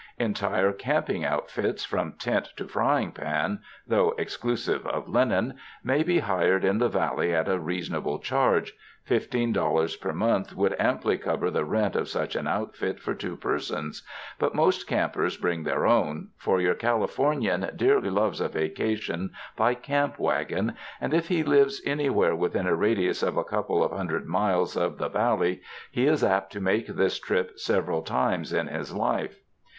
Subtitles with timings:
[0.17, 6.65] Entire camping outfits from tent to frying pan (though exclusive of linen) may be hired
[6.65, 11.63] in the valley at a reasonable charge— fifteen dollars per month would amply cover the
[11.63, 14.01] rent of such an outfit for two persons;
[14.39, 20.17] but most campers bring their own, for your Californian dearly loves a vacation by camp
[20.17, 24.75] wagon, and if he lives anywhere within a radius of a couple of hundred miles
[24.75, 25.61] of "the Valley,"
[25.91, 29.43] he is apt to make this trip several times in his life.